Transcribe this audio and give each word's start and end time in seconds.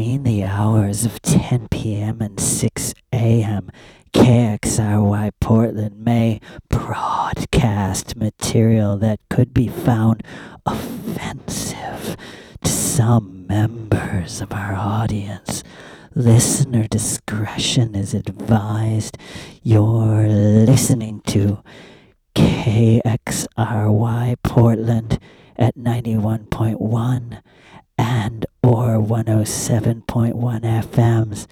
between 0.00 0.22
the 0.22 0.44
hours 0.44 1.04
of 1.04 1.20
10 1.20 1.68
p.m. 1.68 2.22
and 2.22 2.40
6 2.40 2.94
a.m., 3.12 3.70
KXRY 4.14 5.30
Portland 5.40 6.02
may 6.02 6.40
broadcast 6.70 8.16
material 8.16 8.96
that 8.96 9.20
could 9.28 9.52
be 9.52 9.68
found 9.68 10.22
offensive 10.64 12.16
to 12.64 12.70
some 12.70 13.46
members 13.46 14.40
of 14.40 14.54
our 14.54 14.72
audience. 14.72 15.62
Listener 16.14 16.88
discretion 16.88 17.94
is 17.94 18.14
advised. 18.14 19.18
You're 19.62 20.26
listening 20.26 21.20
to 21.26 21.62
KXRY 22.34 24.36
Portland 24.42 25.18
at 25.58 25.76
91.1 25.76 27.42
and 28.00 28.46
or 28.62 28.96
107.1 28.96 30.32
FMs 30.32 31.46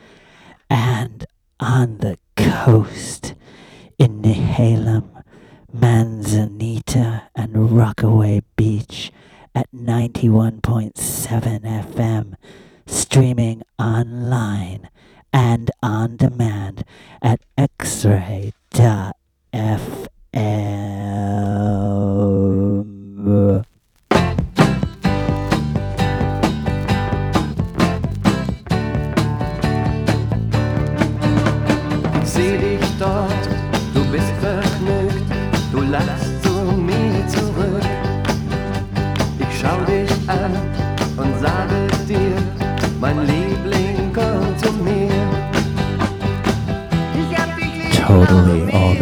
and 0.71 1.27
on 1.61 1.99
the 1.99 2.19
coast 2.37 3.35
in 3.99 4.23
Nehalem, 4.23 5.25
Manzanita, 5.71 7.25
and 7.37 7.71
Rockaway 7.77 8.41
Beach 8.57 9.13
at 9.55 9.71
91.7 9.73 10.95
FM, 11.93 12.35
streaming 12.87 13.63
online 13.79 14.89
and 15.31 15.71
on 15.83 16.17
demand 16.17 16.83
at 17.21 17.41
xray.fm. 17.59 18.49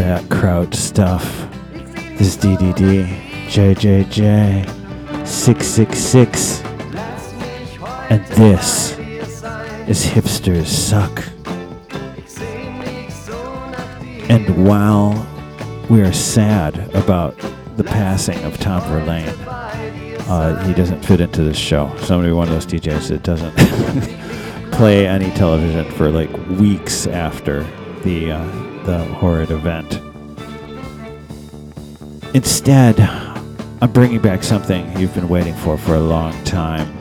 that 0.07 0.31
Crouch 0.31 0.77
stuff. 0.77 1.25
This 2.17 2.29
is 2.29 2.37
DDD, 2.37 3.09
JJJ, 3.49 5.27
666, 5.27 6.63
lass 6.95 7.33
mich 7.35 7.77
heute 7.81 8.11
and 8.11 8.25
this 8.27 8.97
is 9.89 10.07
Hipsters 10.07 10.67
Suck. 10.67 11.25
And 14.31 14.65
while 14.65 15.27
we 15.91 16.03
are 16.03 16.13
sad 16.13 16.79
about 16.95 17.37
the 17.77 17.83
passing 17.83 18.41
of 18.45 18.59
Tom 18.61 18.83
Verlaine, 18.83 19.35
uh, 20.29 20.65
he 20.69 20.73
doesn't 20.73 21.05
fit 21.05 21.21
into 21.21 21.43
this 21.43 21.59
show. 21.59 21.93
Somebody, 21.99 22.33
one 22.33 22.47
of 22.47 22.55
those 22.55 22.67
DJs 22.67 23.09
that 23.09 23.25
doesn't 23.25 24.71
play 24.73 25.09
any 25.09 25.33
television 25.33 25.91
for 25.95 26.11
like 26.11 26.31
weeks 26.61 27.09
after 27.09 27.67
the 28.05 28.31
uh, 28.31 28.76
the 28.87 29.05
horrid 29.17 29.51
event. 29.51 30.01
Instead, 32.35 33.01
I'm 33.81 33.93
bringing 33.93 34.21
back 34.21 34.45
something 34.45 34.97
you've 34.97 35.13
been 35.13 35.29
waiting 35.29 35.55
for 35.55 35.77
for 35.77 35.97
a 35.97 36.01
long 36.01 36.33
time. 36.45 36.97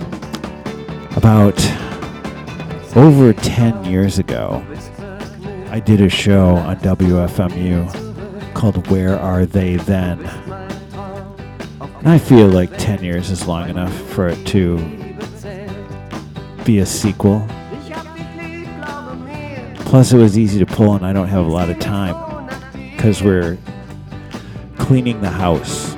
About 1.15 1.55
over 2.95 3.33
10 3.33 3.85
years 3.85 4.17
ago, 4.17 4.65
I 5.69 5.79
did 5.79 6.01
a 6.01 6.09
show 6.09 6.55
on 6.55 6.77
WFMU 6.77 8.53
called 8.55 8.87
Where 8.87 9.19
Are 9.19 9.45
They 9.45 9.75
Then? 9.75 10.25
And 11.79 12.09
I 12.09 12.17
feel 12.17 12.47
like 12.47 12.75
10 12.77 13.03
years 13.03 13.29
is 13.29 13.47
long 13.47 13.69
enough 13.69 13.95
for 14.11 14.27
it 14.27 14.43
to 14.47 14.77
be 16.63 16.79
a 16.79 16.85
sequel. 16.85 17.47
Plus, 19.95 20.11
it 20.11 20.17
was 20.17 20.37
easy 20.37 20.59
to 20.59 20.65
pull, 20.65 20.93
and 20.95 21.05
I 21.05 21.13
don't 21.13 21.29
have 21.29 21.45
a 21.45 21.49
lot 21.49 21.69
of 21.69 21.79
time 21.79 22.49
because 22.73 23.23
we're 23.23 23.57
cleaning 24.77 25.21
the 25.21 25.29
house. 25.29 25.95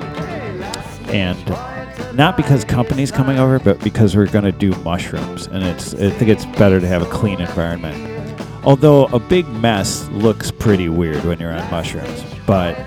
And 1.08 2.16
not 2.16 2.36
because 2.36 2.64
company's 2.64 3.10
coming 3.10 3.40
over, 3.40 3.58
but 3.58 3.82
because 3.82 4.14
we're 4.14 4.28
going 4.28 4.44
to 4.44 4.52
do 4.52 4.70
mushrooms. 4.82 5.48
And 5.48 5.64
it's 5.64 5.94
I 5.94 6.10
think 6.10 6.30
it's 6.30 6.46
better 6.46 6.78
to 6.78 6.86
have 6.86 7.02
a 7.02 7.10
clean 7.10 7.40
environment. 7.40 8.40
Although 8.62 9.06
a 9.06 9.18
big 9.18 9.48
mess 9.48 10.08
looks 10.10 10.52
pretty 10.52 10.88
weird 10.88 11.24
when 11.24 11.40
you're 11.40 11.52
on 11.52 11.68
mushrooms. 11.68 12.22
But 12.46 12.78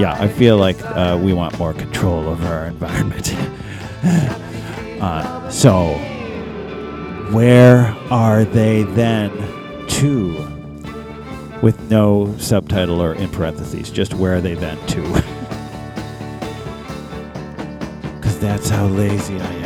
yeah, 0.00 0.16
I 0.18 0.26
feel 0.26 0.56
like 0.56 0.82
uh, 0.82 1.16
we 1.22 1.32
want 1.32 1.56
more 1.60 1.74
control 1.74 2.28
over 2.28 2.44
our 2.44 2.66
environment. 2.74 3.32
uh, 5.00 5.48
so, 5.48 5.92
where 7.30 7.96
are 8.10 8.44
they 8.44 8.82
then? 8.82 9.30
Two, 9.86 10.55
with 11.62 11.80
no 11.90 12.36
subtitle 12.38 13.00
or 13.02 13.14
in 13.14 13.28
parentheses, 13.30 13.90
just 13.90 14.14
where 14.14 14.40
they 14.40 14.54
then? 14.54 14.78
Two. 14.86 15.02
Because 18.16 18.40
that's 18.40 18.68
how 18.68 18.86
lazy 18.86 19.40
I 19.40 19.52
am. 19.52 19.65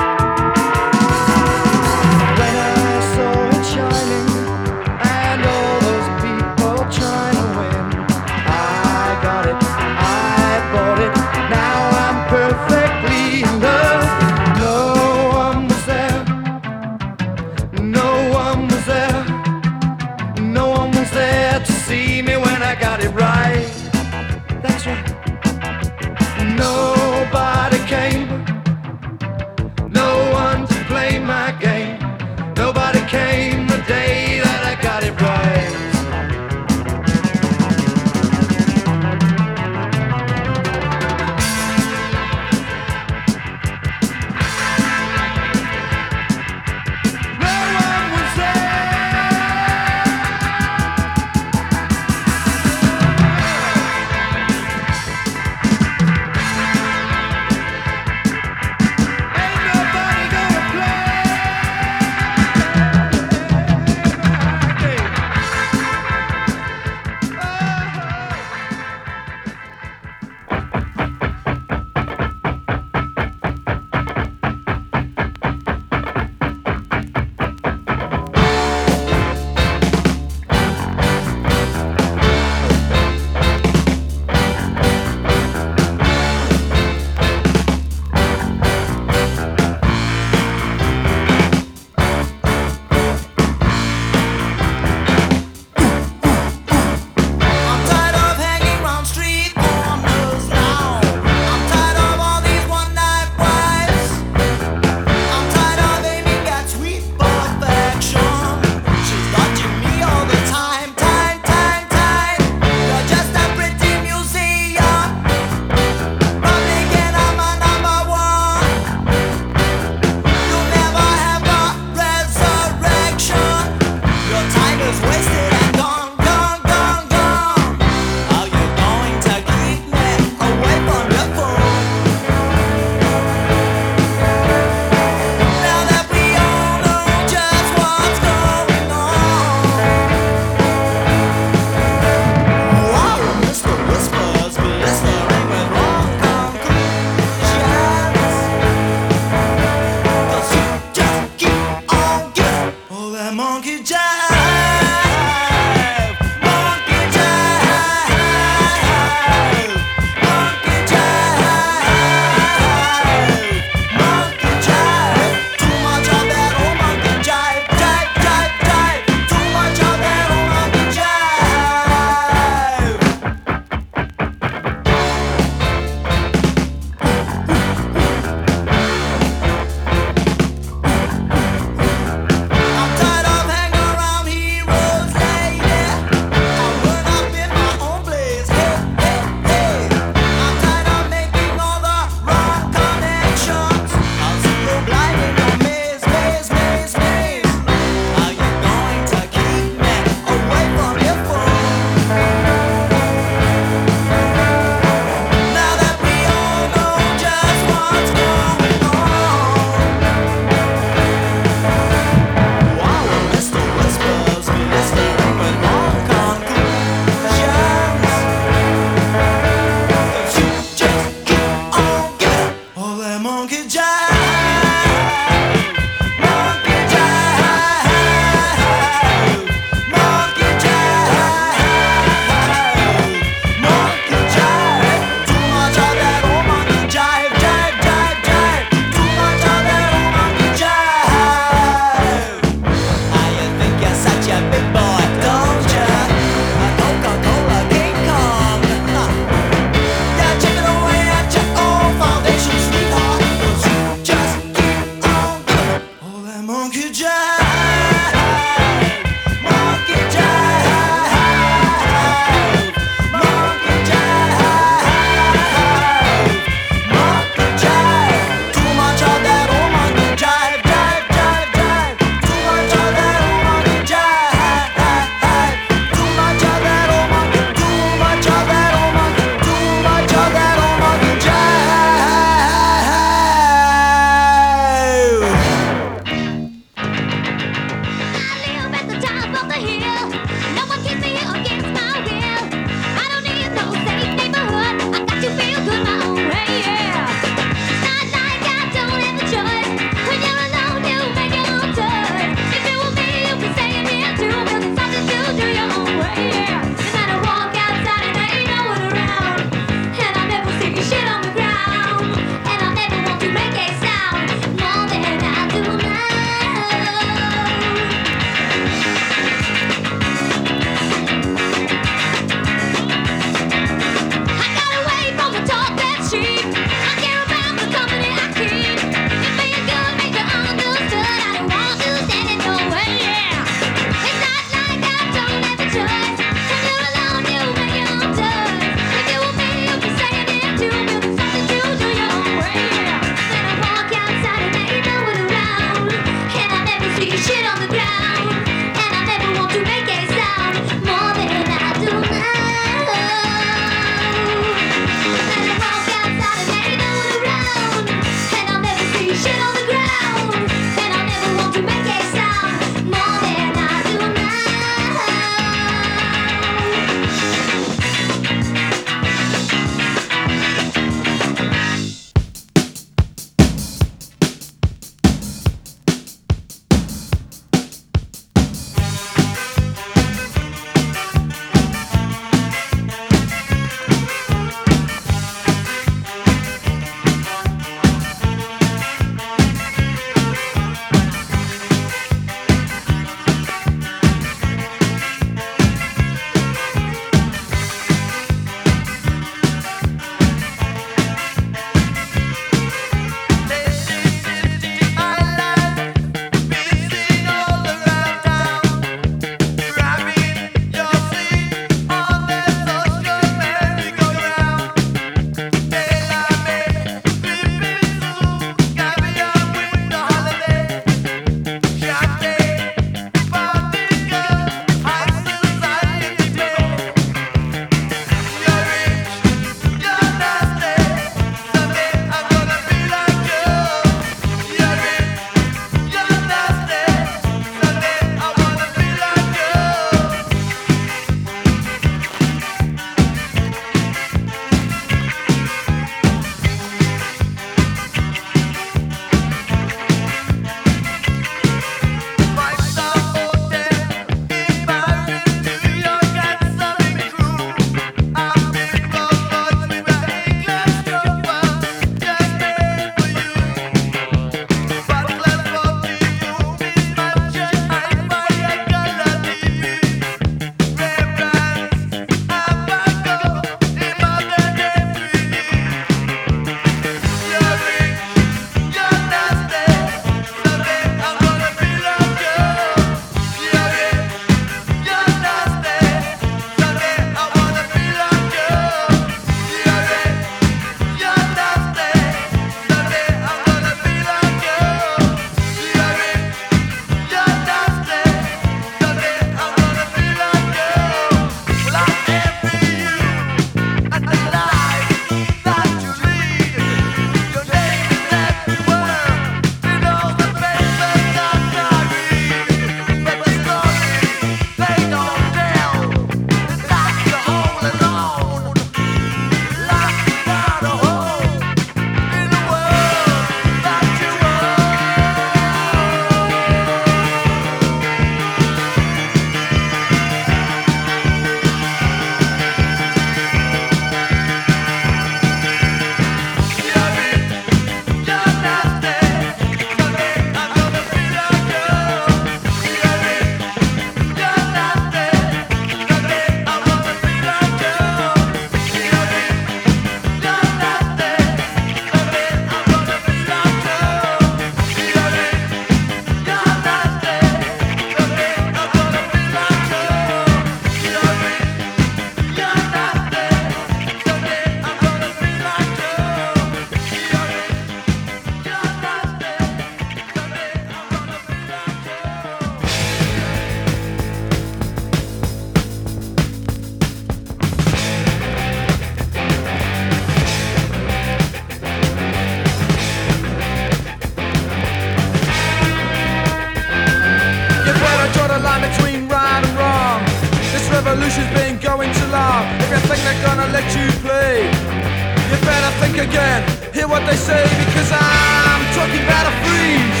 Again, 596.02 596.42
hear 596.74 596.88
what 596.88 597.06
they 597.06 597.14
say, 597.14 597.42
because 597.66 597.90
I'm 597.94 598.62
talking 598.74 599.02
about 599.06 599.26
a 599.30 599.34
freeze. 599.46 600.00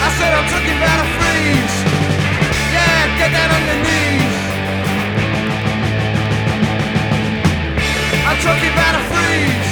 I 0.00 0.08
said 0.16 0.32
I'm 0.32 0.48
talking 0.48 0.76
about 0.80 0.98
a 1.04 1.08
freeze. 1.20 1.76
Yeah, 2.72 3.00
get 3.20 3.30
down 3.36 3.50
on 3.52 3.62
your 3.68 3.80
knees. 3.84 4.34
I'm 8.24 8.38
talking 8.40 8.72
about 8.72 8.94
a 8.96 9.02
freeze. 9.12 9.68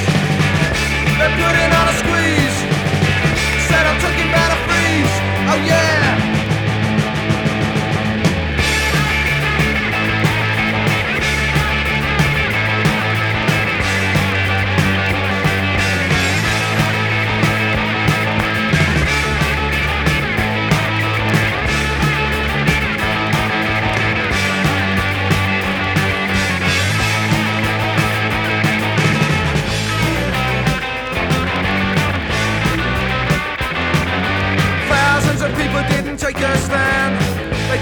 They're 1.16 1.36
putting 1.40 1.70
on 1.72 1.86
a 1.88 1.94
squeeze. 2.04 2.58
Said 3.68 3.84
I'm 3.88 3.98
talking 4.04 4.28
about 4.28 4.50
a 4.52 4.58
freeze. 4.68 5.14
Oh 5.48 5.58
yeah. 5.64 5.99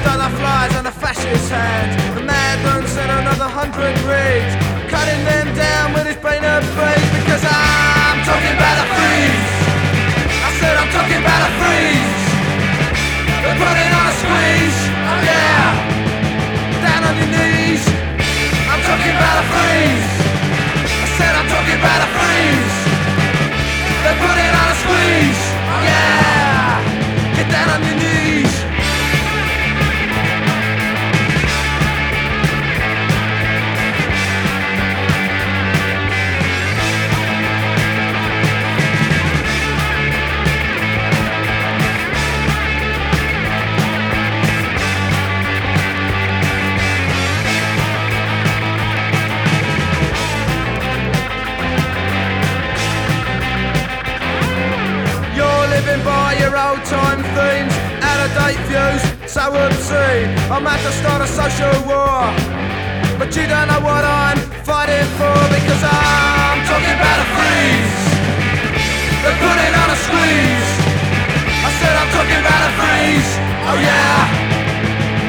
The 0.09 0.31
flies 0.41 0.75
on 0.75 0.85
the 0.85 0.91
fascist 0.91 1.51
hand. 1.53 2.17
The 2.17 2.25
madman 2.25 2.87
sent 2.89 3.11
another 3.13 3.45
hundred 3.45 3.93
raids, 4.09 4.53
cutting 4.89 5.21
them 5.25 5.47
down 5.55 5.93
with 5.93 6.07
his 6.09 6.17
brain 6.17 6.43
of 6.45 6.65
blades. 6.75 7.09
Because 7.13 7.45
I'm 7.45 8.19
talking 8.25 8.55
about 8.57 8.77
a 8.83 8.87
freeze. 8.89 9.49
I 10.43 10.51
said 10.59 10.75
I'm 10.81 10.91
talking 10.97 11.21
about 11.21 11.43
a 11.45 11.51
freeze. 11.61 12.25
They're 13.45 13.61
putting 13.63 13.91
on 13.95 14.05
a 14.09 14.15
squeeze. 14.21 14.81
Oh 15.13 15.21
yeah. 15.29 15.77
Down 16.83 17.03
on 17.09 17.15
your 17.21 17.31
knees. 17.37 17.85
I'm 18.73 18.83
talking 18.89 19.13
about 19.13 19.37
a 19.39 19.47
freeze. 19.53 20.09
I 21.05 21.07
said 21.21 21.33
I'm 21.37 21.49
talking 21.53 21.79
about 21.79 22.01
a 22.01 22.09
freeze. 22.17 22.77
They're 24.03 24.21
putting 24.25 24.53
on 24.57 24.67
a 24.73 24.77
squeeze. 24.83 25.43
Oh 25.69 25.81
yeah. 25.85 27.37
Get 27.37 27.47
down 27.53 27.69
on 27.77 27.81
your 27.87 27.97
knees. 28.03 28.48
Views, 59.29 59.35
so 59.35 59.55
obscene. 59.55 60.29
I'm 60.51 60.67
at 60.67 60.81
to 60.81 60.93
start 60.93 61.23
a 61.23 61.27
social 61.27 61.73
war, 61.87 62.33
but 63.19 63.35
you 63.37 63.47
don't 63.47 63.69
know 63.69 63.81
what 63.81 64.05
I'm 64.05 64.39
fighting 64.65 65.09
for 65.17 65.37
because 65.53 65.83
I'm 65.85 66.65
talking 66.65 66.95
about 66.97 67.19
a 67.21 67.27
freeze. 67.37 67.99
They're 69.23 69.39
putting 69.39 69.75
on 69.75 69.89
a 69.91 69.99
squeeze. 70.07 70.71
I 71.65 71.71
said 71.81 71.95
I'm 71.97 72.11
talking 72.17 72.41
about 72.41 72.63
a 72.69 72.73
freeze. 72.81 73.31
Oh 73.69 73.77
yeah, 73.77 74.19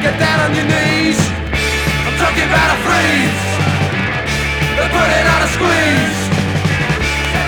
get 0.02 0.18
down 0.18 0.38
on 0.40 0.50
your 0.54 0.66
knees. 0.66 1.18
I'm 2.06 2.16
talking 2.16 2.46
about 2.48 2.68
a 2.72 2.78
freeze. 2.86 3.40
They're 4.76 4.92
putting 4.92 5.26
on 5.28 5.40
a 5.44 5.50
squeeze. 5.56 6.18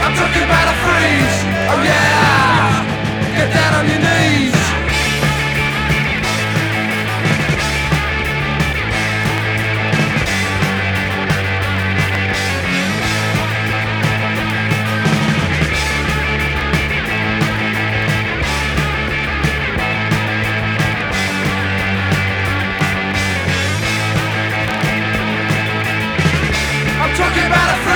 I'm 0.04 0.14
talking 0.18 0.44
about 0.44 0.66
a 0.68 0.76
freeze. 0.84 1.36
Oh 1.72 1.80
yeah, 1.80 3.36
get 3.36 3.48
down 3.52 3.74
on 3.74 3.86
your 3.88 3.98
knees. 4.00 4.11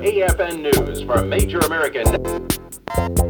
AFN 0.00 0.62
News 0.62 1.02
for 1.02 1.22
Major 1.22 1.58
American. 1.58 3.29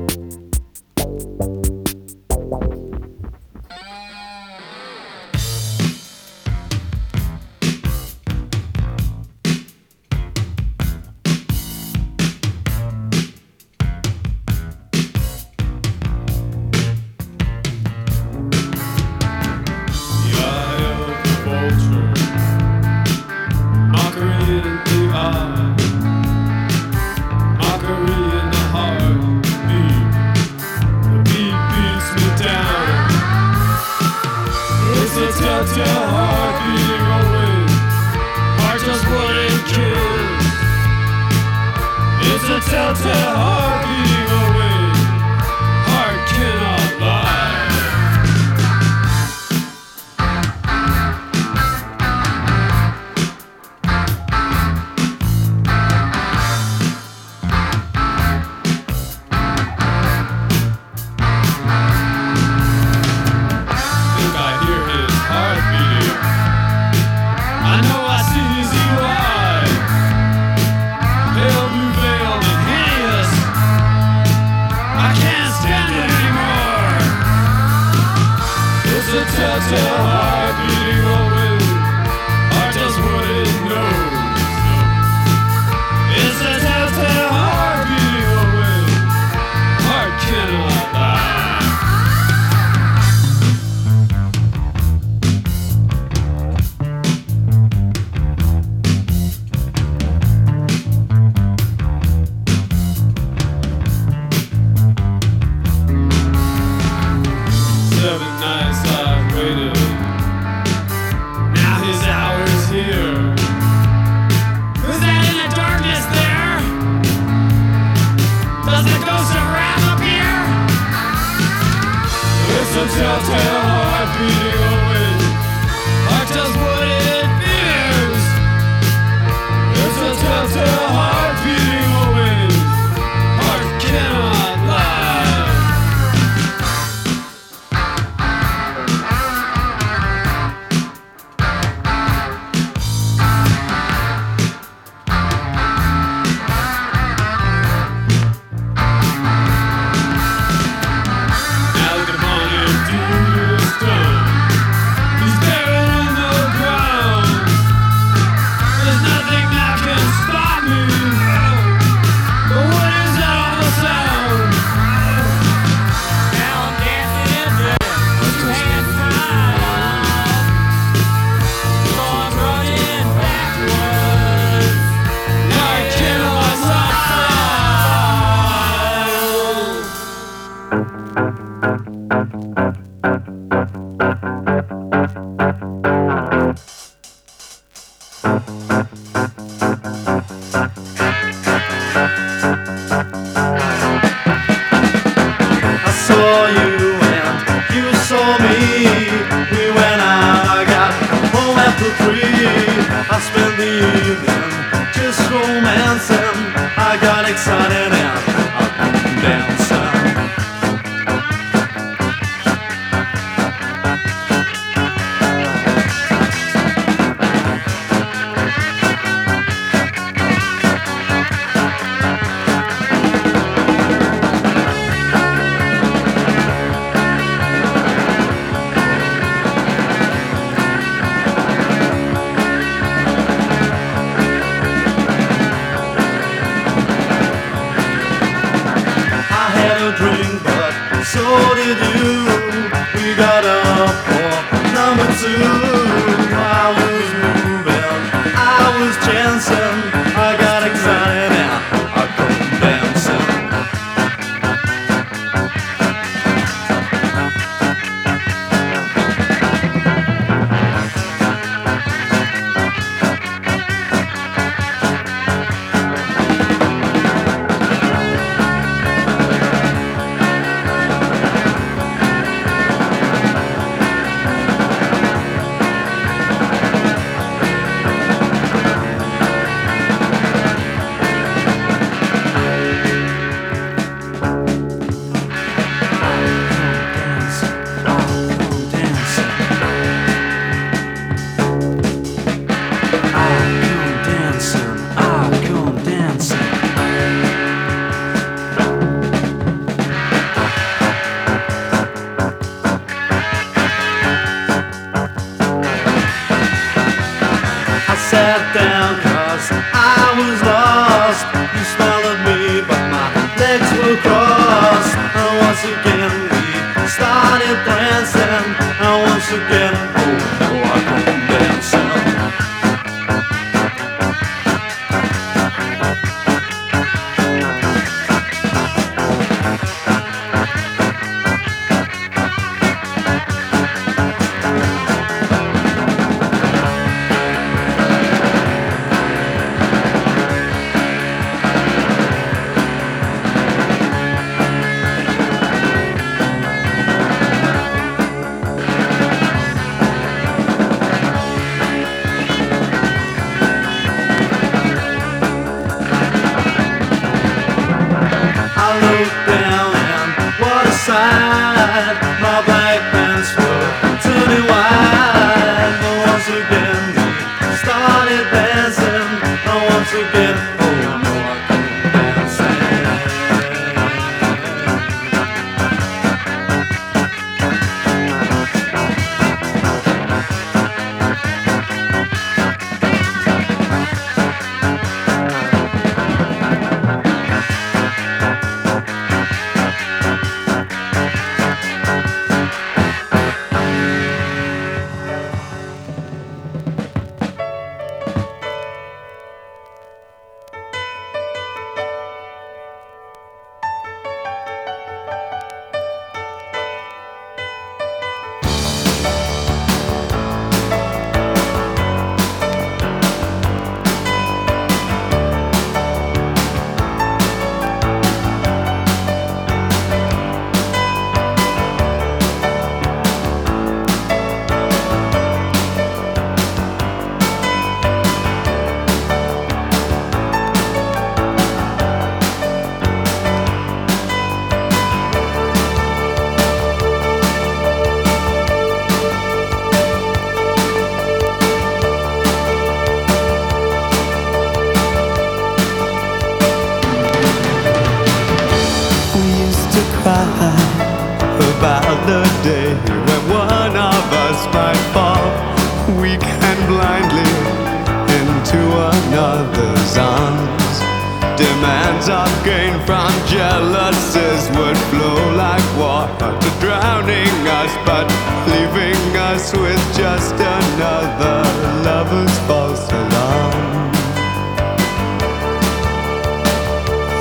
us, 467.71 467.87
but 467.87 468.07
leaving 468.47 469.17
us 469.17 469.53
with 469.53 469.97
just 469.97 470.35
another 470.35 471.43
lover's 471.85 472.39
false 472.47 472.91
alarm. 472.91 473.55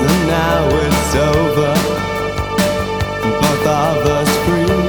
And 0.08 0.28
now 0.28 0.68
it's 0.86 1.16
over, 1.16 1.74
both 3.42 3.68
of 3.68 4.06
us 4.18 4.30
free. 4.46 4.80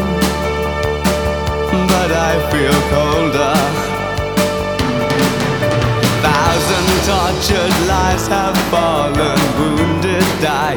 But 1.89 2.11
I 2.13 2.33
feel 2.51 2.79
colder. 2.93 3.57
A 6.03 6.13
thousand 6.23 6.87
tortured 7.07 7.75
lives 7.87 8.27
have 8.29 8.57
fallen 8.71 9.30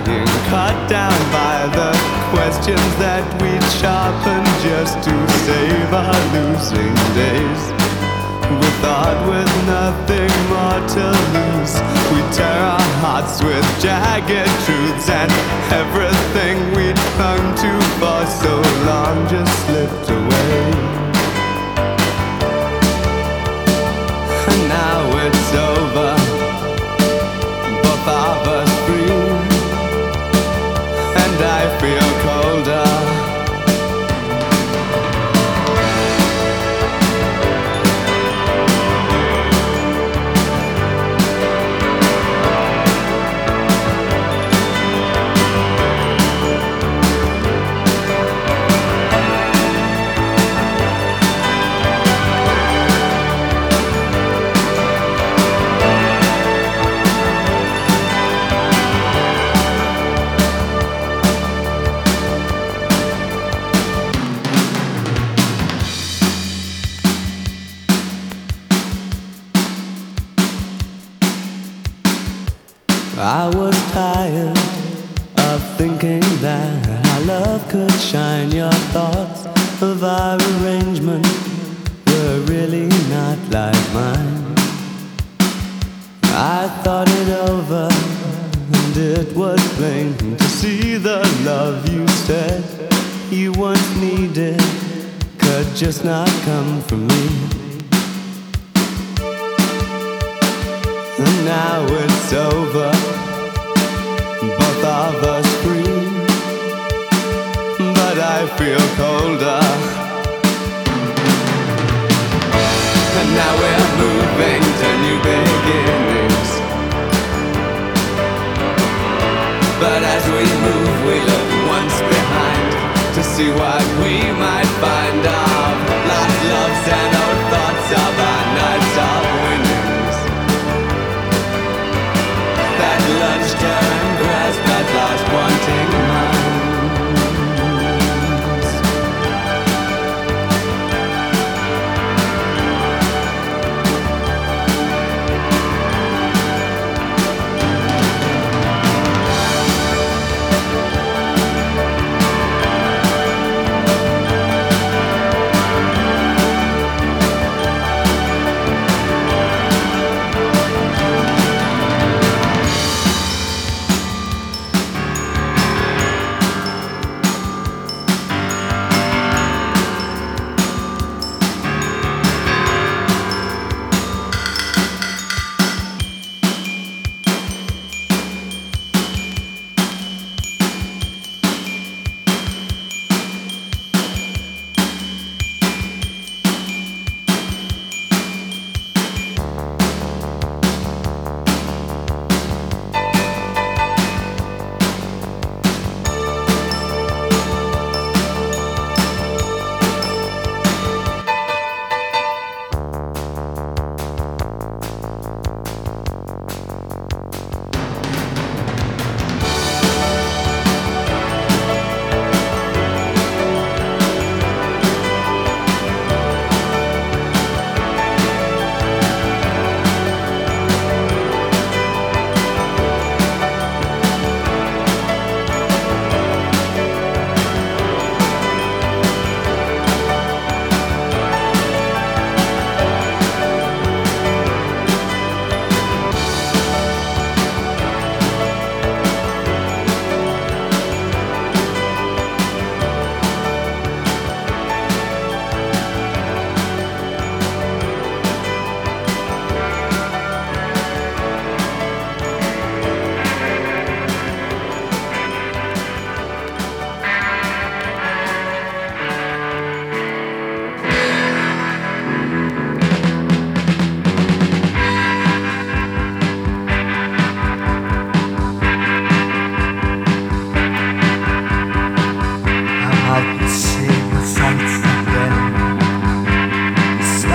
getting 0.05 0.27
cut 0.51 0.75
down 0.89 1.15
by 1.31 1.67
the 1.71 1.91
questions 2.35 2.91
that 2.99 3.23
we 3.41 3.51
sharpen 3.79 4.43
just 4.59 4.99
to 4.99 5.15
save 5.47 5.93
our 5.93 6.19
losing 6.35 6.95
days. 7.15 7.63
We 8.51 8.69
thought 8.83 9.19
with 9.31 9.51
nothing 9.65 10.31
more 10.51 10.79
to 10.95 11.07
lose, 11.35 11.75
we 12.11 12.19
tear 12.35 12.59
our 12.75 12.89
hearts 12.99 13.41
with 13.41 13.65
jagged 13.79 14.51
truths, 14.65 15.07
and 15.09 15.31
everything 15.71 16.57
we'd 16.75 16.99
hung 17.15 17.43
to 17.63 17.71
for 17.99 18.21
so 18.27 18.55
long 18.83 19.17
just 19.29 19.53
slipped 19.65 20.09
away. 20.09 20.63
And 24.51 24.61
now 24.67 25.25
it's 25.25 25.53
over. 25.55 25.72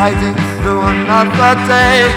Sliding 0.08 0.40
through 0.62 0.80
another 0.80 1.52
day, 1.68 2.08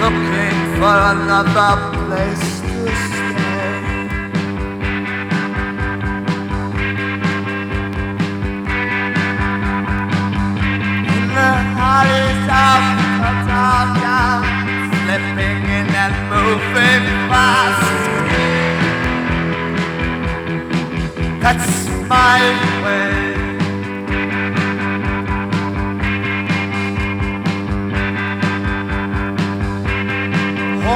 looking 0.00 0.58
for 0.78 0.96
another 1.14 1.72
place 1.94 2.46
to 2.60 2.78
stay. 3.06 3.78
In 11.14 11.24
the 11.38 11.52
alleys 11.94 12.44
of 12.66 12.82
the 13.22 13.32
dark, 13.46 14.44
slipping 14.90 15.62
in 15.78 15.88
and 16.02 16.14
moving 16.34 17.06
fast. 17.30 17.86
That's 21.40 21.70
my 22.08 22.40
way. 22.82 23.33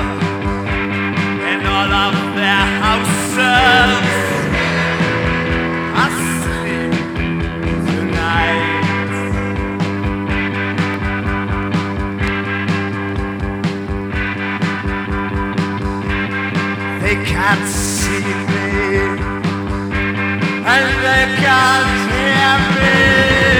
and 1.50 1.62
all 1.76 1.92
of 2.06 2.14
their 2.38 2.66
houses 2.82 4.08
asleep 6.04 6.94
tonight. 7.86 8.80
They 17.02 17.16
can't 17.32 17.66
see 17.68 18.26
me, 18.52 18.70
and 20.74 20.88
they 21.04 21.24
can't 21.44 21.90
hear 22.10 22.54
me. 22.76 23.51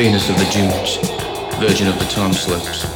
Venus 0.00 0.30
of 0.30 0.38
the 0.38 0.44
dunes, 0.46 0.96
virgin 1.60 1.86
of 1.86 1.98
the 1.98 2.06
time 2.06 2.32
slopes. 2.32 2.89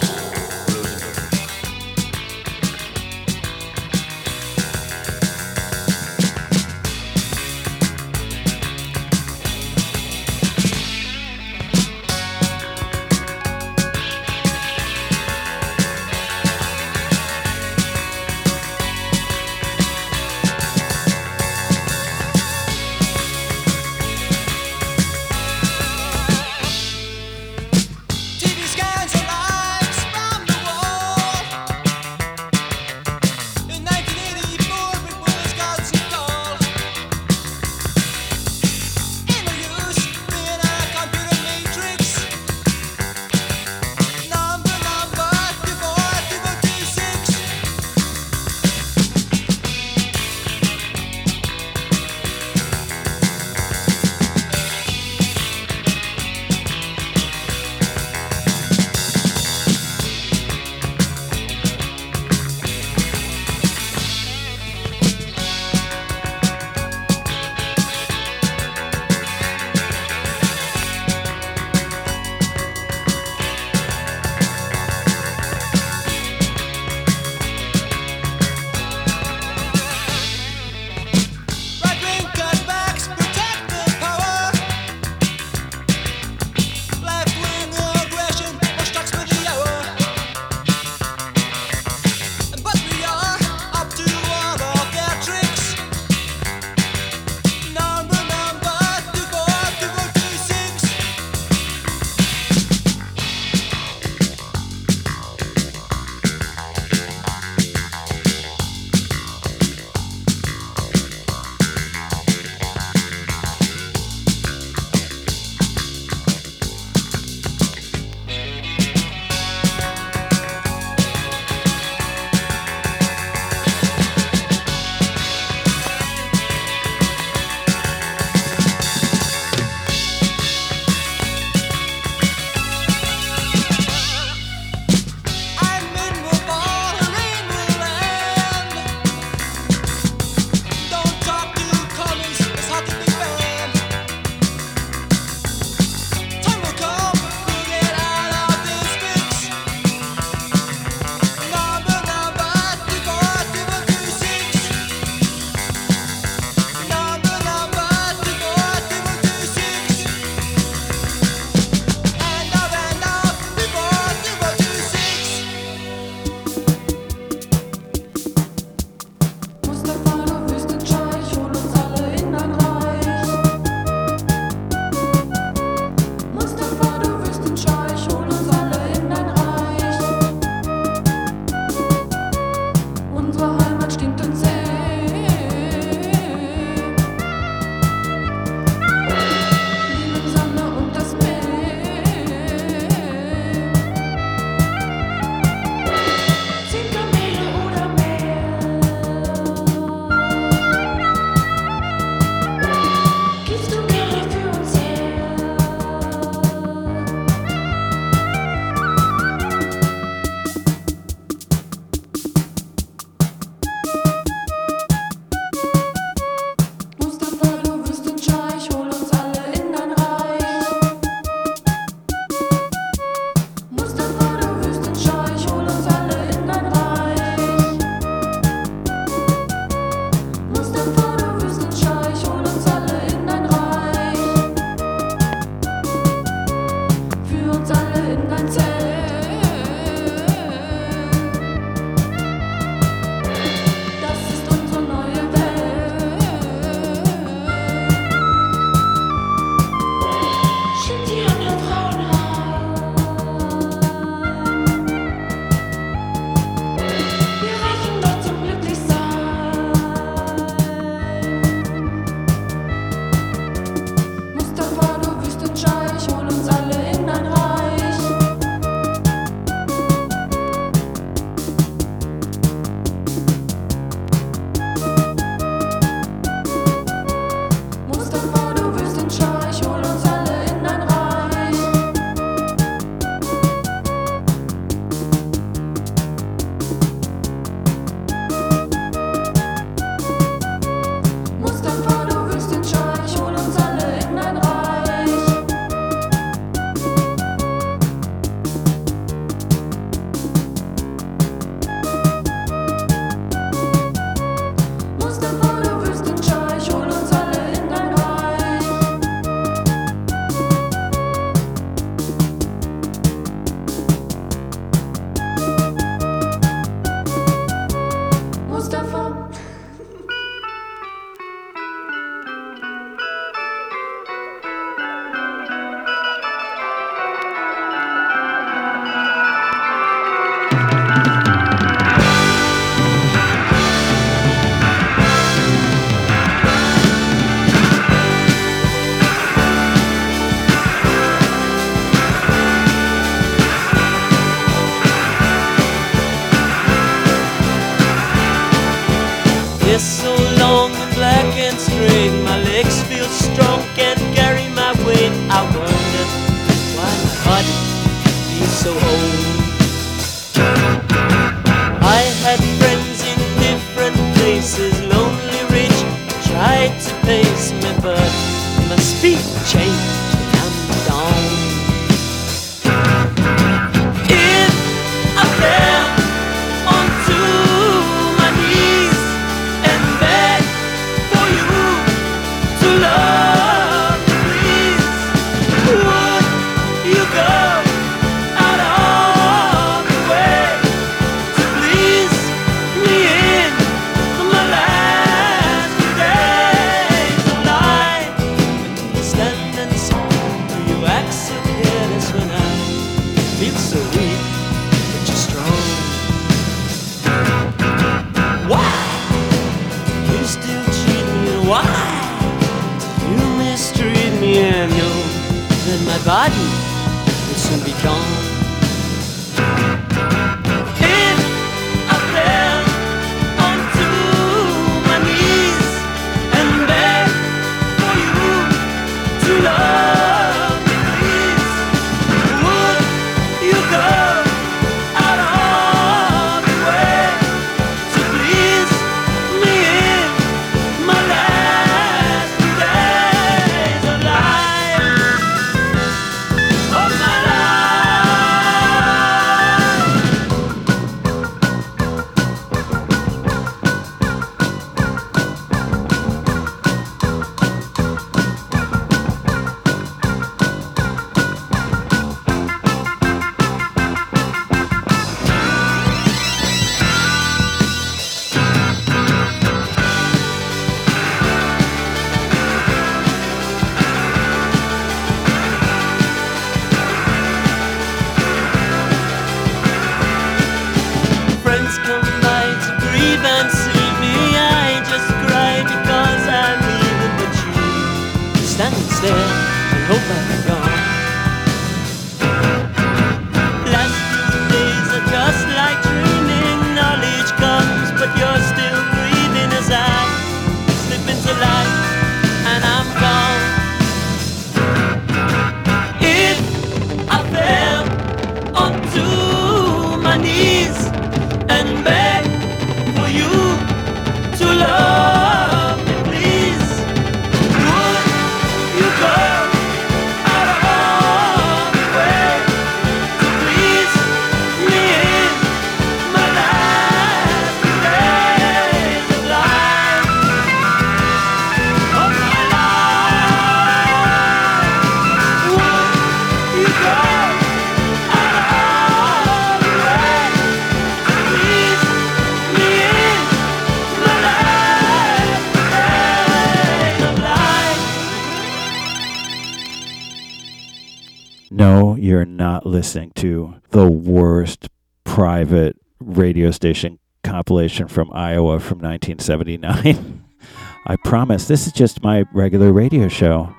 Station 556.55 556.99
compilation 557.23 557.89
from 557.89 558.11
Iowa 558.13 558.61
from 558.61 558.79
1979. 558.79 560.25
I 560.87 560.97
promise, 560.97 561.49
this 561.49 561.67
is 561.67 561.73
just 561.73 562.03
my 562.03 562.25
regular 562.33 562.73
radio 562.73 563.09
show. 563.09 563.55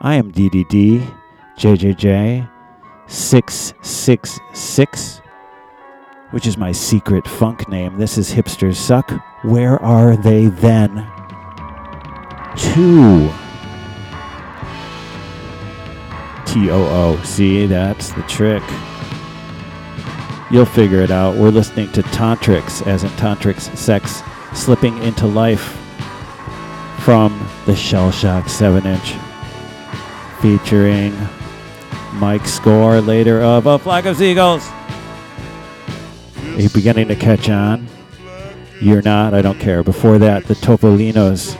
I 0.00 0.14
am 0.14 0.32
DDD 0.32 1.04
JJJ 1.58 2.48
666, 3.08 5.20
which 6.30 6.46
is 6.46 6.56
my 6.56 6.70
secret 6.70 7.26
funk 7.26 7.68
name. 7.68 7.98
This 7.98 8.16
is 8.16 8.32
Hipsters 8.32 8.76
Suck. 8.76 9.10
Where 9.42 9.82
are 9.82 10.16
they 10.16 10.46
then? 10.46 11.04
Two. 12.56 13.28
T 16.46 16.70
O 16.70 16.80
O. 16.80 17.20
See, 17.24 17.66
that's 17.66 18.12
the 18.12 18.22
trick. 18.22 18.62
You'll 20.50 20.64
figure 20.64 21.00
it 21.00 21.10
out. 21.10 21.36
We're 21.36 21.50
listening 21.50 21.92
to 21.92 22.02
Tontrix, 22.02 22.86
as 22.86 23.04
in 23.04 23.10
Tantrix 23.10 23.76
Sex 23.76 24.22
Slipping 24.54 24.96
into 25.02 25.26
Life 25.26 25.76
from 27.00 27.46
the 27.66 27.76
Shell 27.76 28.12
Shock 28.12 28.48
7 28.48 28.86
inch, 28.86 29.14
featuring 30.40 31.14
Mike 32.14 32.46
Score, 32.46 33.00
later 33.02 33.42
of 33.42 33.66
A 33.66 33.78
Flock 33.78 34.06
of 34.06 34.16
Seagulls. 34.16 34.66
Are 36.42 36.60
you 36.60 36.70
beginning 36.70 37.08
to 37.08 37.16
catch 37.16 37.50
on? 37.50 37.86
You're 38.80 39.02
not, 39.02 39.34
I 39.34 39.42
don't 39.42 39.58
care. 39.58 39.82
Before 39.82 40.18
that, 40.18 40.46
the 40.46 40.54
Topolinos 40.54 41.56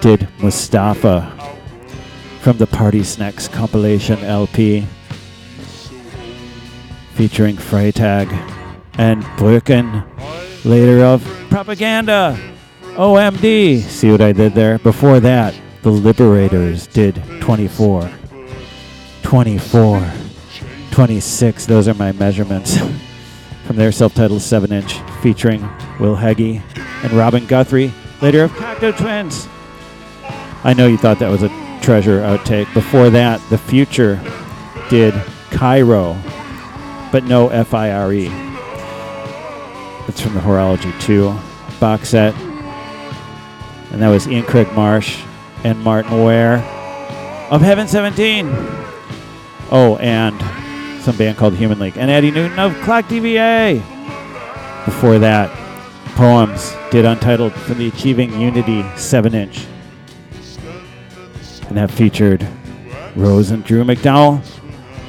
did 0.00 0.28
Mustafa 0.40 1.30
from 2.40 2.58
the 2.58 2.66
Party 2.66 3.02
Snacks 3.02 3.48
compilation 3.48 4.18
LP 4.20 4.86
featuring 7.14 7.56
Freytag 7.56 8.30
and 8.98 9.22
Brücken, 9.36 10.04
later 10.64 11.04
of 11.04 11.22
Propaganda, 11.50 12.38
OMD. 12.94 13.80
See 13.82 14.10
what 14.10 14.20
I 14.20 14.32
did 14.32 14.54
there? 14.54 14.78
Before 14.78 15.20
that, 15.20 15.54
the 15.82 15.90
Liberators 15.90 16.86
did 16.86 17.22
24, 17.40 18.10
24, 19.22 20.12
26. 20.90 21.66
Those 21.66 21.88
are 21.88 21.94
my 21.94 22.12
measurements 22.12 22.78
from 23.66 23.76
their 23.76 23.92
self 23.92 24.14
titled 24.14 24.42
7 24.42 24.72
inch 24.72 24.94
featuring 25.22 25.68
Will 25.98 26.16
Heggie 26.16 26.62
and 27.02 27.12
Robin 27.12 27.46
Guthrie, 27.46 27.92
later 28.20 28.44
of 28.44 28.52
Cocteau 28.52 28.96
Twins. 28.96 29.48
I 30.64 30.74
know 30.76 30.86
you 30.86 30.96
thought 30.96 31.18
that 31.18 31.30
was 31.30 31.42
a 31.42 31.48
treasure 31.82 32.20
outtake. 32.20 32.72
Before 32.74 33.10
that, 33.10 33.40
The 33.50 33.58
Future 33.58 34.20
did 34.88 35.14
Cairo, 35.50 36.16
but 37.12 37.24
no 37.24 37.48
F 37.50 37.74
I 37.74 37.92
R 37.92 38.12
E. 38.12 38.28
It's 40.08 40.20
from 40.20 40.34
the 40.34 40.40
Horology 40.40 40.98
2 41.02 41.32
box 41.78 42.08
set. 42.08 42.34
And 43.92 44.02
that 44.02 44.08
was 44.08 44.26
Ian 44.26 44.44
Craig 44.44 44.72
Marsh 44.72 45.22
and 45.62 45.78
Martyn 45.80 46.24
Ware 46.24 46.56
of 47.50 47.60
Heaven 47.60 47.86
17. 47.86 48.48
Oh, 49.70 49.96
and 50.00 50.40
some 51.02 51.16
band 51.16 51.36
called 51.36 51.54
Human 51.54 51.78
League. 51.78 51.96
And 51.96 52.10
Eddie 52.10 52.30
Newton 52.30 52.58
of 52.58 52.74
Clock 52.82 53.04
DVA. 53.04 53.74
Before 54.84 55.18
that, 55.18 55.50
Poems 56.16 56.74
did 56.90 57.04
Untitled 57.04 57.52
from 57.52 57.78
the 57.78 57.88
Achieving 57.88 58.40
Unity 58.40 58.84
7 58.96 59.34
inch. 59.34 59.66
And 61.68 61.76
that 61.76 61.90
featured 61.90 62.46
Rose 63.14 63.50
and 63.50 63.64
Drew 63.64 63.84
McDowell 63.84 64.42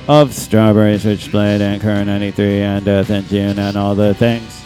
of 0.07 0.33
Strawberry 0.33 0.97
Switchblade 0.97 1.61
and 1.61 1.81
Current 1.81 2.07
93 2.07 2.61
and 2.61 2.85
Death 2.85 3.09
in 3.09 3.25
June 3.25 3.57
and 3.57 3.77
all 3.77 3.95
the 3.95 4.13
things. 4.13 4.61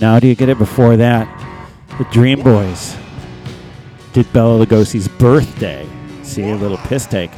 Now, 0.00 0.18
do 0.18 0.26
you 0.26 0.34
get 0.34 0.48
it 0.48 0.58
before 0.58 0.96
that? 0.96 1.28
The 1.98 2.04
Dream 2.06 2.42
Boys 2.42 2.96
did 4.12 4.30
Bela 4.32 4.64
Lugosi's 4.64 5.08
birthday. 5.08 5.88
See, 6.22 6.42
a 6.42 6.56
little 6.56 6.78
piss 6.78 7.06
take. 7.06 7.30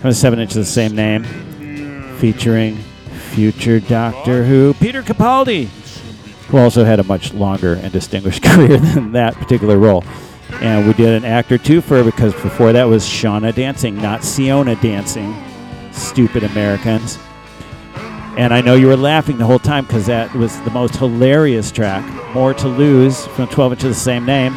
From 0.00 0.10
the 0.10 0.14
7 0.14 0.38
inch 0.38 0.50
of 0.50 0.56
the 0.56 0.64
same 0.64 0.94
name, 0.96 1.24
featuring 2.18 2.76
future 3.32 3.78
Doctor 3.78 4.44
Who, 4.44 4.74
Peter 4.74 5.02
Capaldi, 5.02 5.66
who 6.48 6.58
also 6.58 6.84
had 6.84 6.98
a 6.98 7.04
much 7.04 7.32
longer 7.34 7.74
and 7.74 7.92
distinguished 7.92 8.42
career 8.44 8.78
than 8.78 9.12
that 9.12 9.34
particular 9.34 9.78
role. 9.78 10.04
And 10.60 10.86
we 10.86 10.92
did 10.94 11.10
an 11.10 11.24
actor 11.24 11.56
too 11.56 11.80
for 11.80 12.02
because 12.02 12.32
before 12.34 12.72
that 12.72 12.84
was 12.84 13.04
Shauna 13.04 13.54
dancing, 13.54 13.96
not 13.96 14.24
Siona 14.24 14.74
dancing. 14.76 15.36
Stupid 15.98 16.44
Americans. 16.44 17.18
And 18.36 18.54
I 18.54 18.60
know 18.60 18.76
you 18.76 18.86
were 18.86 18.96
laughing 18.96 19.36
the 19.36 19.46
whole 19.46 19.58
time 19.58 19.84
because 19.84 20.06
that 20.06 20.32
was 20.34 20.60
the 20.60 20.70
most 20.70 20.94
hilarious 20.96 21.72
track. 21.72 22.04
More 22.34 22.54
to 22.54 22.68
Lose 22.68 23.26
from 23.26 23.48
12 23.48 23.72
inch 23.72 23.82
of 23.82 23.88
the 23.88 23.94
same 23.94 24.24
name, 24.24 24.56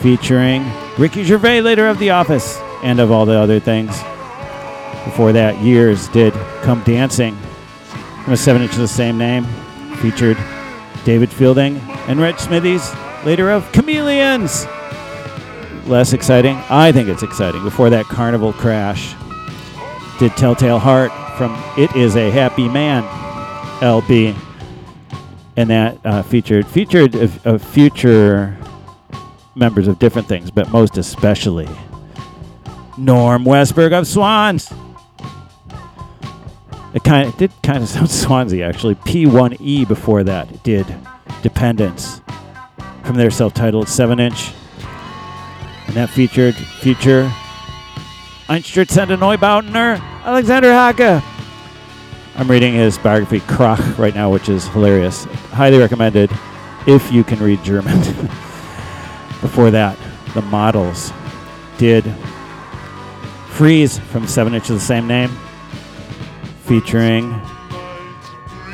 featuring 0.00 0.68
Ricky 0.98 1.22
Gervais, 1.22 1.60
later 1.60 1.86
of 1.86 1.98
The 1.98 2.10
Office, 2.10 2.58
and 2.82 2.98
of 2.98 3.12
all 3.12 3.24
the 3.24 3.38
other 3.38 3.60
things. 3.60 3.96
Before 5.04 5.32
that, 5.32 5.60
Years 5.62 6.08
did 6.08 6.32
Come 6.62 6.82
Dancing 6.82 7.36
from 8.24 8.32
a 8.32 8.36
7 8.36 8.60
inch 8.60 8.72
of 8.72 8.78
the 8.78 8.88
same 8.88 9.16
name, 9.16 9.44
featured 9.98 10.36
David 11.04 11.30
Fielding 11.30 11.76
and 12.08 12.18
Rich 12.18 12.38
Smithies, 12.38 12.92
later 13.24 13.50
of 13.50 13.70
Chameleons. 13.70 14.66
Less 15.86 16.12
exciting? 16.12 16.56
I 16.68 16.90
think 16.90 17.08
it's 17.08 17.22
exciting. 17.22 17.62
Before 17.62 17.90
that, 17.90 18.06
Carnival 18.06 18.52
Crash 18.52 19.14
did 20.18 20.36
Telltale 20.36 20.78
Heart 20.78 21.12
from 21.36 21.54
It 21.76 21.94
Is 21.94 22.16
a 22.16 22.30
Happy 22.30 22.68
Man 22.68 23.04
LP. 23.82 24.34
And 25.56 25.70
that 25.70 25.98
uh, 26.04 26.22
featured 26.22 26.66
featured 26.66 27.14
a, 27.14 27.30
a 27.44 27.58
future 27.58 28.56
members 29.54 29.88
of 29.88 29.98
different 29.98 30.28
things, 30.28 30.50
but 30.50 30.70
most 30.70 30.98
especially 30.98 31.68
Norm 32.96 33.44
Westberg 33.44 33.92
of 33.92 34.06
Swans. 34.06 34.72
It 36.94 37.04
kind 37.04 37.28
of 37.28 37.36
did 37.36 37.52
kind 37.62 37.82
of 37.82 37.88
sound 37.90 38.10
Swansea 38.10 38.66
actually. 38.66 38.94
P1E 38.96 39.86
before 39.86 40.24
that 40.24 40.62
did 40.62 40.86
Dependence 41.42 42.22
from 43.04 43.16
their 43.16 43.30
self-titled 43.30 43.88
seven-inch, 43.88 44.52
and 45.86 45.94
that 45.94 46.10
featured 46.10 46.54
future 46.54 47.30
Einstürzende 48.48 49.18
Neubauten 49.18 49.74
Alexander 50.24 50.72
Hacke. 50.72 51.22
I'm 52.36 52.48
reading 52.48 52.74
his 52.74 52.96
biography 52.96 53.40
Krach 53.40 53.98
right 53.98 54.14
now, 54.14 54.30
which 54.30 54.48
is 54.48 54.68
hilarious. 54.68 55.24
Highly 55.50 55.78
recommended 55.78 56.30
if 56.86 57.10
you 57.10 57.24
can 57.24 57.40
read 57.40 57.64
German. 57.64 57.98
before 59.40 59.72
that, 59.72 59.98
the 60.34 60.42
models 60.42 61.12
did 61.76 62.04
Freeze 63.48 63.98
from 63.98 64.28
Seven 64.28 64.54
Inch 64.54 64.70
of 64.70 64.76
the 64.76 64.80
same 64.80 65.08
name, 65.08 65.30
featuring 66.64 67.40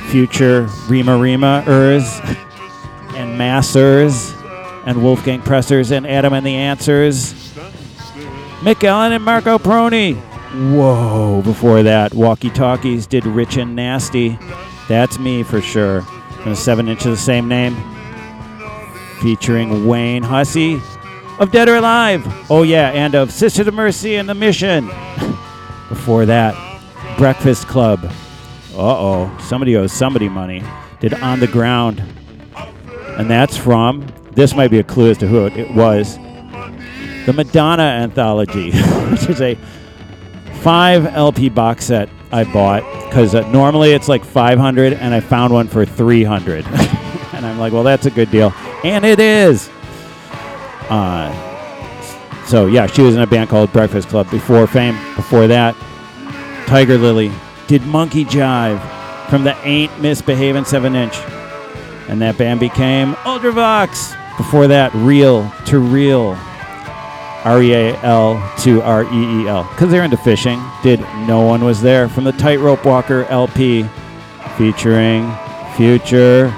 future 0.08 0.68
Rema-Rema 0.88 1.64
Urs 1.66 2.20
and 3.14 3.40
Massers 3.40 4.36
and 4.84 5.02
Wolfgang 5.02 5.40
Pressers 5.40 5.92
and 5.92 6.06
Adam 6.06 6.34
and 6.34 6.44
the 6.44 6.56
Answers, 6.56 7.41
Mick 8.62 8.84
Allen 8.84 9.12
and 9.12 9.24
Marco 9.24 9.58
Pirroni. 9.58 10.14
Whoa, 10.72 11.42
before 11.42 11.82
that, 11.82 12.14
Walkie 12.14 12.48
Talkies 12.48 13.08
did 13.08 13.26
Rich 13.26 13.56
and 13.56 13.74
Nasty. 13.74 14.38
That's 14.88 15.18
me 15.18 15.42
for 15.42 15.60
sure. 15.60 16.06
And 16.44 16.56
Seven 16.56 16.86
Inch 16.86 17.04
of 17.04 17.10
the 17.10 17.16
same 17.16 17.48
name, 17.48 17.74
featuring 19.20 19.88
Wayne 19.88 20.22
Hussey 20.22 20.80
of 21.40 21.50
Dead 21.50 21.68
or 21.68 21.74
Alive. 21.74 22.22
Oh, 22.48 22.62
yeah, 22.62 22.90
and 22.90 23.16
of 23.16 23.32
Sister 23.32 23.62
of 23.62 23.74
Mercy 23.74 24.14
and 24.14 24.28
the 24.28 24.34
Mission. 24.34 24.86
Before 25.88 26.24
that, 26.26 26.54
Breakfast 27.18 27.66
Club. 27.66 28.04
Uh 28.74 28.76
oh, 28.76 29.38
somebody 29.40 29.76
owes 29.76 29.92
somebody 29.92 30.28
money. 30.28 30.62
Did 31.00 31.14
On 31.14 31.40
the 31.40 31.48
Ground. 31.48 32.00
And 33.18 33.28
that's 33.28 33.56
from, 33.56 34.06
this 34.32 34.54
might 34.54 34.70
be 34.70 34.78
a 34.78 34.84
clue 34.84 35.10
as 35.10 35.18
to 35.18 35.26
who 35.26 35.46
it 35.46 35.74
was, 35.74 36.16
the 37.26 37.32
Madonna 37.32 37.82
Anthology, 37.82 38.72
which 39.10 39.28
is 39.28 39.40
a 39.40 39.56
five 40.62 41.06
LP 41.06 41.48
box 41.48 41.86
set 41.86 42.08
I 42.32 42.44
bought 42.44 42.82
because 43.08 43.34
uh, 43.34 43.48
normally 43.50 43.92
it's 43.92 44.08
like 44.08 44.24
500 44.24 44.94
and 44.94 45.12
I 45.12 45.20
found 45.20 45.52
one 45.52 45.68
for 45.68 45.84
300. 45.84 46.64
and 47.34 47.46
I'm 47.46 47.58
like, 47.58 47.72
well, 47.72 47.82
that's 47.82 48.06
a 48.06 48.10
good 48.10 48.30
deal. 48.30 48.54
And 48.84 49.04
it 49.04 49.20
is. 49.20 49.68
Uh, 50.88 51.30
so 52.46 52.66
yeah, 52.66 52.86
she 52.86 53.02
was 53.02 53.14
in 53.14 53.20
a 53.22 53.26
band 53.26 53.50
called 53.50 53.72
Breakfast 53.72 54.08
Club 54.08 54.30
before 54.30 54.66
fame. 54.66 54.94
Before 55.14 55.46
that, 55.46 55.76
Tiger 56.66 56.96
Lily 56.96 57.30
did 57.66 57.82
Monkey 57.82 58.24
Jive 58.24 58.80
from 59.28 59.44
the 59.44 59.56
Ain't 59.66 60.00
Misbehaving 60.00 60.64
7 60.64 60.94
inch. 60.94 61.16
And 62.08 62.20
that 62.22 62.38
band 62.38 62.60
became 62.60 63.14
Ultravox. 63.14 64.16
Before 64.36 64.66
that, 64.68 64.92
Real 64.94 65.50
to 65.66 65.78
Reel. 65.78 66.38
R 67.44 67.62
E 67.62 67.72
A 67.72 67.96
L 68.02 68.52
to 68.58 68.82
R 68.82 69.04
E 69.04 69.42
E 69.42 69.48
L. 69.48 69.64
Because 69.64 69.90
they're 69.90 70.04
into 70.04 70.16
fishing. 70.16 70.62
Did 70.82 71.00
No 71.26 71.42
One 71.42 71.64
Was 71.64 71.82
There 71.82 72.08
from 72.08 72.24
the 72.24 72.32
Tightrope 72.32 72.84
Walker 72.84 73.24
LP 73.24 73.86
featuring 74.56 75.32
Future, 75.76 76.54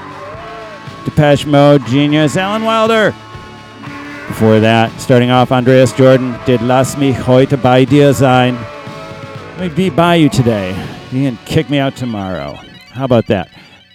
Depeche 1.05 1.47
Mode, 1.47 1.85
Genius, 1.87 2.37
Alan 2.37 2.65
Wilder. 2.65 3.15
Before 4.29 4.59
that, 4.61 4.91
starting 5.01 5.31
off, 5.31 5.53
Andreas 5.53 5.93
Jordan 5.93 6.37
did 6.47 6.61
Lass 6.63 6.97
mich 6.97 7.17
heute 7.17 7.57
bei 7.57 7.85
dir 7.85 8.13
sein. 8.13 8.57
Let 9.59 9.61
me 9.61 9.69
be 9.69 9.91
by 9.91 10.17
you 10.17 10.29
today. 10.29 10.71
You 11.13 11.31
can 11.31 11.39
kick 11.45 11.71
me 11.71 11.79
out 11.79 11.95
tomorrow. 11.95 12.59
How 12.91 13.05
about 13.05 13.27
that? 13.27 13.49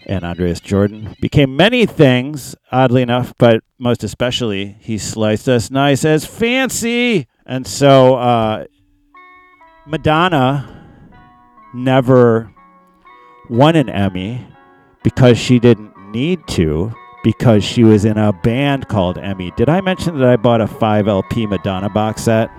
And 0.09 0.25
Andreas 0.25 0.59
Jordan 0.59 1.15
became 1.21 1.55
many 1.55 1.85
things, 1.85 2.55
oddly 2.71 3.03
enough, 3.03 3.31
but 3.37 3.61
most 3.77 4.03
especially, 4.03 4.75
he 4.79 4.97
sliced 4.97 5.47
us 5.47 5.69
nice 5.69 6.03
as 6.03 6.25
fancy. 6.25 7.27
And 7.45 7.67
so, 7.67 8.15
uh, 8.15 8.65
Madonna 9.85 10.83
never 11.75 12.51
won 13.51 13.75
an 13.75 13.87
Emmy 13.87 14.47
because 15.03 15.37
she 15.37 15.59
didn't 15.59 15.93
need 16.11 16.39
to, 16.47 16.91
because 17.23 17.63
she 17.63 17.83
was 17.83 18.03
in 18.03 18.17
a 18.17 18.33
band 18.33 18.87
called 18.87 19.19
Emmy. 19.19 19.51
Did 19.57 19.69
I 19.69 19.79
mention 19.79 20.17
that 20.17 20.27
I 20.27 20.37
bought 20.37 20.59
a 20.59 20.65
5 20.65 21.07
LP 21.07 21.45
Madonna 21.45 21.87
box 21.87 22.23
set? 22.23 22.49